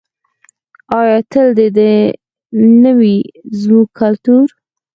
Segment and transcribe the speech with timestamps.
[0.99, 1.47] آیا تل
[1.77, 1.93] دې
[2.81, 3.17] نه وي
[3.61, 4.47] زموږ کلتور؟